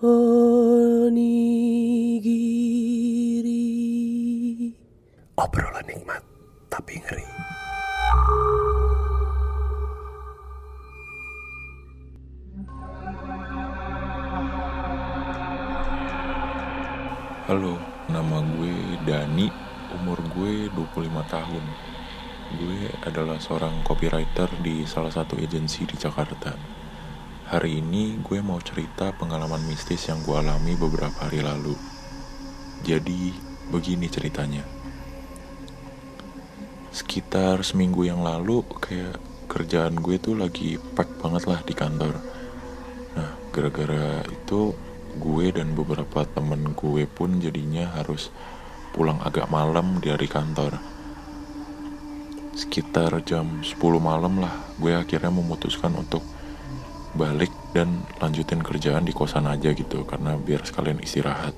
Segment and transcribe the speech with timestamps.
[0.00, 1.12] onigiri.
[5.36, 6.24] Obrolan nikmat
[6.72, 7.28] tapi ngeri.
[17.44, 17.76] Halo,
[18.08, 19.52] nama gue Dani,
[20.00, 21.64] umur gue 25 tahun.
[22.56, 26.79] Gue adalah seorang copywriter di salah satu agensi di Jakarta.
[27.50, 31.74] Hari ini gue mau cerita pengalaman mistis yang gue alami beberapa hari lalu.
[32.86, 33.34] Jadi,
[33.74, 34.62] begini ceritanya.
[36.94, 39.18] Sekitar seminggu yang lalu, kayak
[39.50, 42.22] kerjaan gue tuh lagi pack banget lah di kantor.
[43.18, 44.70] Nah, gara-gara itu
[45.18, 48.30] gue dan beberapa temen gue pun jadinya harus
[48.94, 50.78] pulang agak malam dari kantor.
[52.54, 56.22] Sekitar jam 10 malam lah, gue akhirnya memutuskan untuk
[57.14, 61.54] balik dan lanjutin kerjaan di kosan aja gitu, karena biar sekalian istirahat.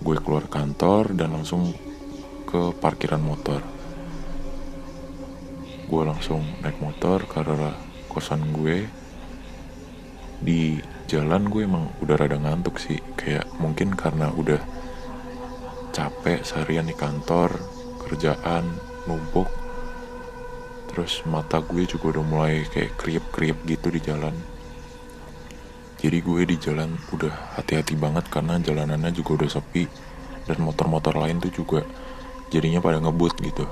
[0.00, 1.70] Gue keluar kantor dan langsung
[2.48, 3.62] ke parkiran motor.
[5.86, 7.74] Gue langsung naik motor karena
[8.10, 8.86] kosan gue
[10.40, 14.62] di jalan gue emang udah rada ngantuk sih kayak mungkin karena udah
[15.92, 17.60] capek seharian di kantor
[18.06, 18.64] kerjaan
[19.04, 19.59] numpuk
[20.90, 24.34] terus mata gue juga udah mulai kayak kriep-kriep gitu di jalan.
[26.02, 29.86] Jadi gue di jalan udah hati-hati banget karena jalanannya juga udah sepi.
[30.50, 31.86] Dan motor-motor lain tuh juga
[32.50, 33.62] jadinya pada ngebut gitu.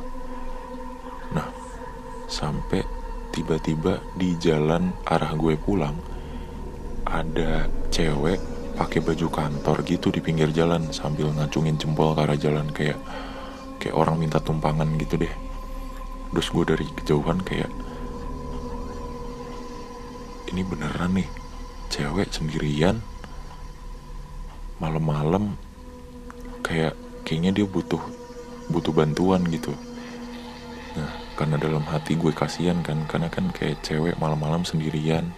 [1.34, 1.50] Nah
[2.30, 2.86] sampai
[3.34, 5.98] tiba-tiba di jalan arah gue pulang
[7.02, 8.38] ada cewek
[8.78, 12.70] pakai baju kantor gitu di pinggir jalan sambil ngacungin jempol ke arah jalan.
[12.70, 13.02] Kayak
[13.82, 15.47] kayak orang minta tumpangan gitu deh
[16.32, 17.70] terus gue dari kejauhan kayak
[20.52, 21.28] ini beneran nih
[21.92, 23.00] cewek sendirian
[24.80, 25.56] malam-malam
[26.64, 28.00] kayak kayaknya dia butuh
[28.68, 29.72] butuh bantuan gitu.
[30.96, 35.32] Nah karena dalam hati gue kasihan kan karena kan kayak cewek malam-malam sendirian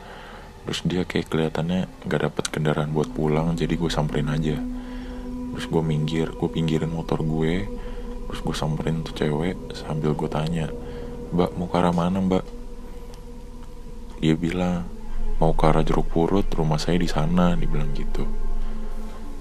[0.67, 4.59] terus dia kayak kelihatannya nggak dapat kendaraan buat pulang jadi gue samperin aja.
[5.51, 7.67] Terus gue minggir gue pinggirin motor gue
[8.31, 10.71] terus gue samperin tuh cewek sambil gue tanya
[11.35, 12.47] mbak mau ke arah mana mbak?
[14.23, 14.87] Dia bilang
[15.43, 18.23] mau ke arah jeruk purut rumah saya di sana dibilang gitu.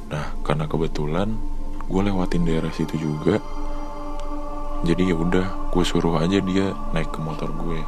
[0.10, 1.38] Nah karena kebetulan
[1.86, 3.38] gue lewatin daerah situ juga
[4.82, 7.86] jadi ya udah gue suruh aja dia naik ke motor gue.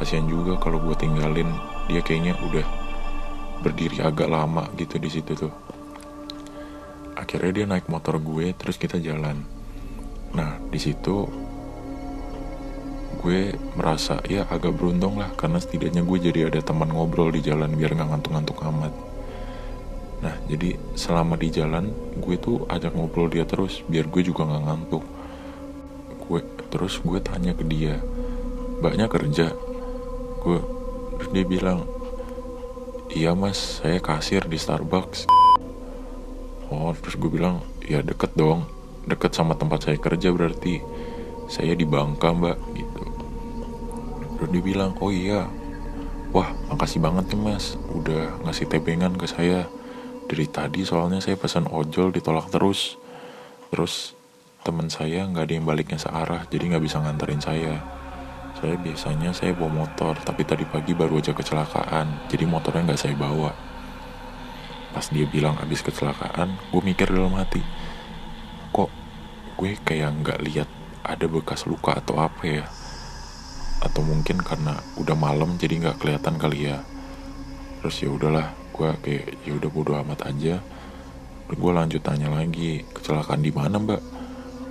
[0.00, 1.52] Kasihan juga kalau gue tinggalin
[1.92, 2.64] dia kayaknya udah
[3.60, 5.52] berdiri agak lama gitu di situ tuh.
[7.20, 9.57] Akhirnya dia naik motor gue terus kita jalan
[10.36, 11.28] nah di situ
[13.18, 17.74] gue merasa ya agak beruntung lah karena setidaknya gue jadi ada teman ngobrol di jalan
[17.74, 18.94] biar nggak ngantuk-ngantuk amat.
[20.22, 24.64] Nah jadi selama di jalan gue tuh ajak ngobrol dia terus biar gue juga nggak
[24.70, 25.04] ngantuk.
[26.24, 26.40] Gue
[26.70, 27.98] terus gue tanya ke dia
[28.78, 29.50] mbaknya kerja?
[30.38, 30.62] Gue
[31.18, 31.90] terus dia bilang
[33.10, 35.26] iya mas saya kasir di Starbucks.
[36.70, 40.80] Oh terus gue bilang ya deket dong deket sama tempat saya kerja berarti
[41.48, 43.04] saya di Bangka mbak gitu.
[44.38, 45.48] Terus dia bilang oh iya
[46.30, 49.66] wah makasih banget nih mas udah ngasih tebengan ke saya.
[50.28, 53.00] Dari tadi soalnya saya pesan ojol ditolak terus.
[53.72, 54.12] Terus
[54.60, 57.80] teman saya nggak ada yang baliknya searah jadi nggak bisa nganterin saya.
[58.60, 63.16] Saya biasanya saya bawa motor tapi tadi pagi baru aja kecelakaan jadi motornya nggak saya
[63.16, 63.56] bawa.
[64.92, 67.64] Pas dia bilang habis kecelakaan gue mikir dalam hati
[69.58, 70.70] gue kayak nggak lihat
[71.02, 72.64] ada bekas luka atau apa ya.
[73.82, 76.78] Atau mungkin karena udah malam jadi nggak kelihatan kali ya.
[77.82, 80.62] Terus ya udahlah gue kayak ya udah bodo amat aja.
[81.50, 84.02] Gue lanjut tanya lagi kecelakaan di mana mbak?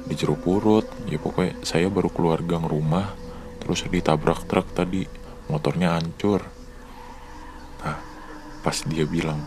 [0.07, 0.87] Di jeruk purut.
[1.11, 3.11] Ya pokoknya saya baru keluar gang rumah
[3.59, 5.03] terus ditabrak truk tadi
[5.51, 6.47] motornya hancur.
[7.83, 7.99] Nah
[8.63, 9.43] pas dia bilang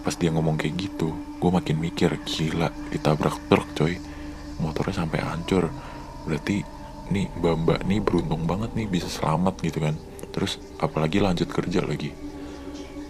[0.00, 4.00] pas dia ngomong kayak gitu gue makin mikir gila ditabrak truk coy
[4.60, 5.72] motornya sampai hancur
[6.28, 6.62] berarti
[7.10, 9.98] nih mbak mbak nih beruntung banget nih bisa selamat gitu kan.
[10.30, 12.14] Terus apalagi lanjut kerja lagi.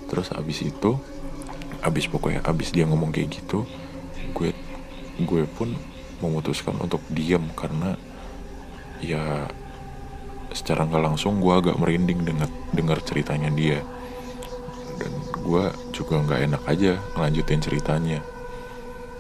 [0.08, 0.96] Terus abis itu
[1.80, 3.64] abis pokoknya abis dia ngomong kayak gitu
[4.36, 4.52] gue
[5.16, 5.72] gue pun
[6.20, 7.96] memutuskan untuk diam karena
[9.00, 9.48] ya
[10.52, 13.84] secara nggak langsung gue agak merinding dengar dengar ceritanya dia.
[15.00, 15.12] Dan
[15.44, 18.20] gue juga nggak enak aja ngelanjutin ceritanya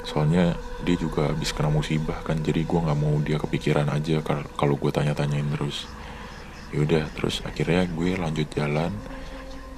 [0.04, 4.24] soalnya dia juga habis kena musibah kan jadi gue nggak mau dia kepikiran aja
[4.56, 5.86] kalau gue tanya-tanyain terus.
[6.70, 8.94] Yaudah terus akhirnya gue lanjut jalan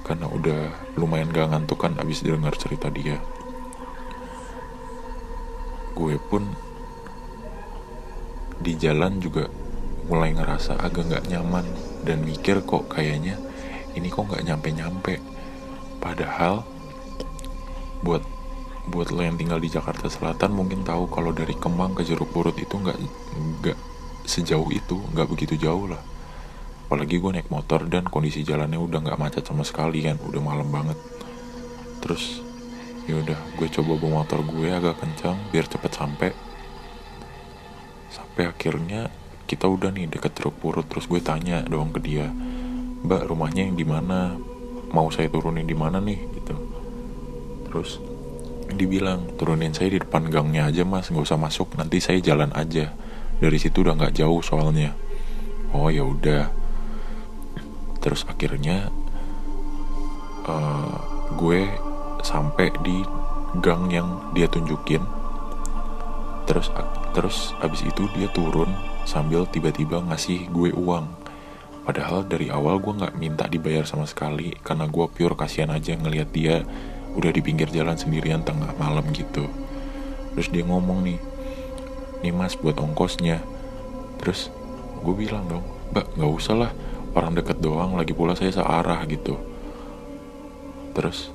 [0.03, 0.61] karena udah
[0.99, 3.17] lumayan gak ngantuk kan abis dengar cerita dia.
[5.97, 6.43] Gue pun
[8.63, 9.49] di jalan juga
[10.07, 11.65] mulai ngerasa agak nggak nyaman
[12.03, 13.39] dan mikir kok kayaknya
[13.95, 15.17] ini kok nggak nyampe-nyampe.
[16.03, 16.67] Padahal
[18.03, 18.21] buat
[18.89, 22.55] buat lo yang tinggal di Jakarta Selatan mungkin tahu kalau dari Kemang ke Jeruk Purut
[22.59, 22.97] itu nggak
[23.63, 23.77] nggak
[24.27, 26.01] sejauh itu nggak begitu jauh lah.
[26.87, 30.19] Apalagi gue naik motor dan kondisi jalannya udah nggak macet sama sekali kan.
[30.19, 30.99] Udah malam banget.
[32.03, 32.43] Terus
[33.07, 36.31] ya udah gue coba bawa motor gue agak kencang biar cepet sampai
[38.07, 39.11] sampai akhirnya
[39.43, 42.31] kita udah nih deket Jeruk Purut terus gue tanya doang ke dia
[43.03, 44.39] mbak rumahnya yang di mana?
[44.95, 46.19] Mau saya turunin di mana nih?
[46.39, 46.55] Gitu.
[47.67, 47.99] Terus
[48.71, 51.11] dibilang turunin saya di depan gangnya aja mas.
[51.11, 51.75] Nggak usah masuk.
[51.75, 52.93] Nanti saya jalan aja.
[53.41, 54.95] Dari situ udah nggak jauh soalnya.
[55.75, 56.47] Oh ya udah.
[57.99, 58.91] Terus akhirnya
[60.47, 60.97] uh,
[61.35, 61.67] gue
[62.23, 63.03] sampai di
[63.59, 65.03] gang yang dia tunjukin.
[66.43, 66.71] Terus
[67.13, 68.71] terus abis itu dia turun
[69.03, 71.07] sambil tiba-tiba ngasih gue uang.
[71.83, 74.55] Padahal dari awal gue nggak minta dibayar sama sekali.
[74.63, 76.63] Karena gue pure kasihan aja ngelihat dia
[77.13, 79.49] udah di pinggir jalan sendirian tengah malam gitu.
[80.33, 81.19] Terus dia ngomong nih
[82.25, 83.41] nih mas buat ongkosnya.
[84.21, 84.49] Terus
[85.03, 86.71] gue bilang dong mbak nggak usah lah
[87.13, 89.37] orang deket doang lagi pula saya searah gitu.
[90.97, 91.29] Terus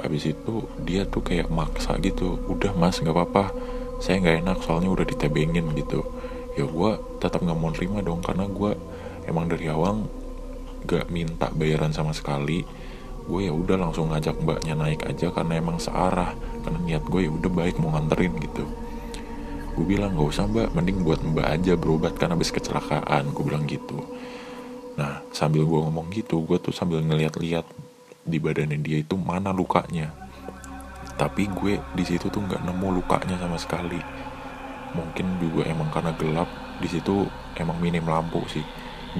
[0.00, 3.54] abis itu dia tuh kayak maksa gitu udah mas nggak apa-apa
[4.02, 6.04] saya nggak enak soalnya udah ditebengin gitu.
[6.54, 6.90] Ya gue
[7.20, 8.72] tetap nggak mau nerima dong karena gue
[9.28, 10.04] emang dari awal
[10.84, 12.64] gak minta bayaran sama sekali
[13.24, 16.36] gue ya udah langsung ngajak mbaknya naik aja karena emang searah.
[16.64, 18.64] Karena niat gue ya udah baik mau nganterin gitu.
[19.74, 20.68] Gue bilang gak usah mbak.
[20.76, 23.32] Mending buat mbak aja berobat kan habis kecelakaan.
[23.32, 23.98] Gue bilang gitu.
[25.00, 27.66] Nah sambil gue ngomong gitu gue tuh sambil ngeliat-liat
[28.24, 30.12] di badannya dia itu mana lukanya.
[31.14, 33.98] Tapi gue di situ tuh nggak nemu lukanya sama sekali.
[34.94, 36.46] Mungkin juga emang karena gelap
[36.78, 37.26] di situ
[37.58, 38.62] emang minim lampu sih.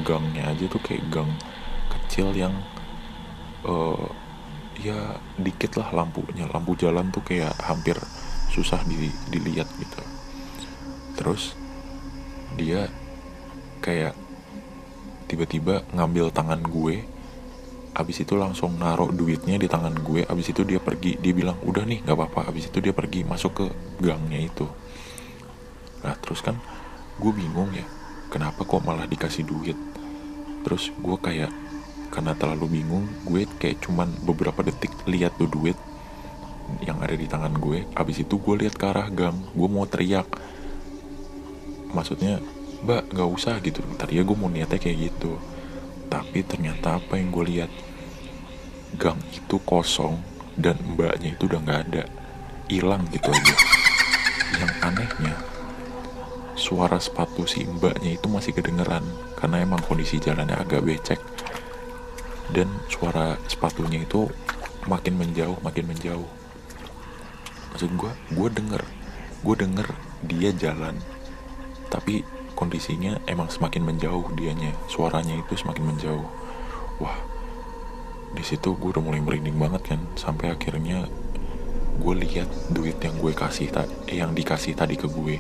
[0.03, 1.31] Gangnya aja tuh kayak gang
[1.91, 2.55] kecil yang
[3.65, 4.07] uh,
[4.79, 6.47] ya dikit lah lampunya.
[6.49, 7.97] Lampu jalan tuh kayak hampir
[8.53, 10.01] susah di, dilihat gitu.
[11.19, 11.59] Terus
[12.55, 12.87] dia
[13.83, 14.15] kayak
[15.27, 17.03] tiba-tiba ngambil tangan gue.
[17.95, 20.27] Abis itu langsung naruh duitnya di tangan gue.
[20.27, 21.15] Abis itu dia pergi.
[21.19, 22.51] Dia bilang udah nih nggak apa-apa.
[22.51, 23.67] Abis itu dia pergi masuk ke
[24.03, 24.67] gangnya itu.
[26.03, 26.59] Nah terus kan
[27.15, 27.87] gue bingung ya
[28.35, 29.79] kenapa kok malah dikasih duit?
[30.67, 31.55] Terus gue kayak
[32.15, 35.75] karena terlalu bingung gue kayak cuman beberapa detik lihat tuh duit
[36.87, 37.91] yang ada di tangan gue.
[37.99, 40.31] Abis itu gue lihat ke arah gang gue mau teriak.
[41.91, 42.39] Maksudnya
[42.87, 43.83] mbak nggak usah gitu.
[43.99, 45.35] Tadi ya gue mau niatnya kayak gitu.
[46.07, 47.71] Tapi ternyata apa yang gue lihat
[48.95, 50.23] gang itu kosong
[50.55, 52.05] dan mbaknya itu udah nggak ada.
[52.71, 53.55] Hilang gitu aja.
[54.55, 55.35] Yang anehnya
[56.55, 59.03] suara sepatu si mbaknya itu masih kedengeran.
[59.35, 61.34] Karena emang kondisi jalannya agak becek
[62.53, 64.29] dan suara sepatunya itu
[64.85, 66.29] makin menjauh makin menjauh.
[67.73, 68.83] Maksud gue gue denger
[69.45, 69.89] gue denger
[70.25, 70.97] dia jalan.
[71.89, 72.25] Tapi
[72.57, 74.73] kondisinya emang semakin menjauh dianya.
[74.89, 76.29] Suaranya itu semakin menjauh.
[77.01, 77.17] Wah
[78.35, 81.07] di situ gue udah mulai merinding banget kan sampai akhirnya
[82.03, 83.71] gue lihat duit yang gue kasih
[84.11, 85.39] eh, yang dikasih tadi ke gue.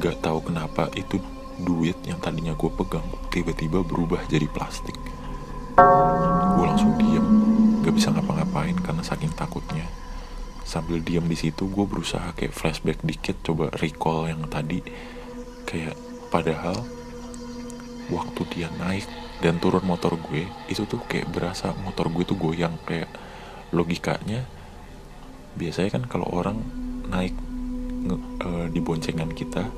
[0.00, 1.20] Gak tahu kenapa itu
[1.60, 4.96] duit yang tadinya gue pegang tiba-tiba berubah jadi plastik.
[6.56, 7.26] Gue langsung diem,
[7.80, 9.88] gak bisa ngapa-ngapain karena saking takutnya.
[10.62, 14.84] Sambil diem di situ, gue berusaha kayak flashback dikit, coba recall yang tadi.
[15.64, 15.96] Kayak
[16.28, 16.84] padahal
[18.12, 19.08] waktu dia naik
[19.40, 23.08] dan turun motor gue, itu tuh kayak berasa motor gue tuh goyang kayak
[23.72, 24.44] logikanya.
[25.56, 26.62] Biasanya kan kalau orang
[27.10, 27.34] naik
[28.44, 29.68] uh, di boncengan kita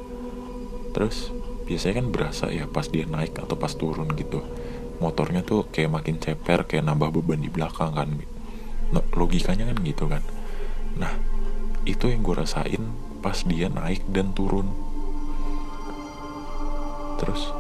[0.93, 1.33] terus
[1.65, 4.45] biasanya kan berasa ya pas dia naik atau pas turun gitu
[5.03, 8.07] motornya tuh kayak makin ceper kayak nambah beban di belakang kan.
[8.95, 10.23] Nah, logikanya kan gitu kan.
[10.97, 11.13] Nah
[11.83, 12.83] itu yang gue rasain
[13.19, 14.71] pas dia naik dan turun.
[17.19, 17.51] Terus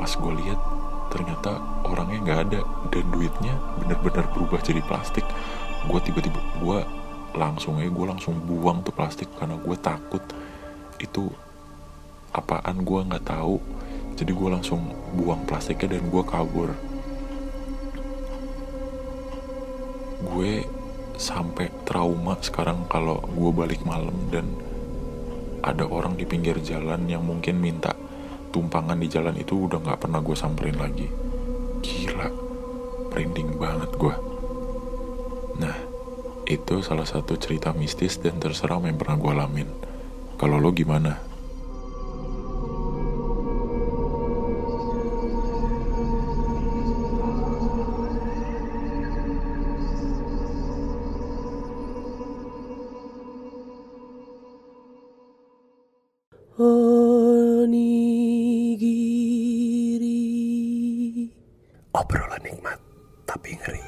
[0.00, 0.60] pas gue lihat
[1.08, 1.56] ternyata
[1.88, 2.60] orangnya nggak ada
[2.92, 5.24] dan duitnya bener-bener berubah jadi plastik.
[5.88, 6.78] Gue tiba-tiba gue
[7.36, 10.22] langsung ya gue langsung buang tuh plastik karena gue takut.
[11.00, 11.32] Itu
[12.32, 12.84] apaan?
[12.84, 13.56] Gue nggak tahu
[14.18, 14.82] jadi gue langsung
[15.14, 16.74] buang plastiknya dan gue kabur.
[20.26, 20.66] Gue
[21.14, 24.50] sampai trauma sekarang kalau gue balik malam dan
[25.62, 27.94] ada orang di pinggir jalan yang mungkin minta
[28.50, 31.06] tumpangan di jalan itu udah nggak pernah gue samperin lagi.
[31.78, 32.48] Gila
[33.18, 34.14] merinding banget gue
[35.58, 35.74] nah
[36.46, 39.68] itu salah satu cerita mistis dan terserah yang pernah gue alamin.
[40.38, 41.27] Kalau lo gimana?
[62.08, 62.80] Obrolan nikmat
[63.28, 63.87] tapi ngeri.